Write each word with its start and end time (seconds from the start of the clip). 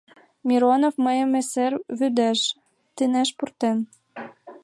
Миронов 0.47 0.95
мыйым 1.05 1.31
эсер 1.39 1.73
вӱдеш 1.97 2.39
«тынеш 2.95 3.29
пуртен». 3.37 3.77